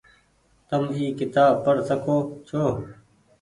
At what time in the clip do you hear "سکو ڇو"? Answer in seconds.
1.89-2.63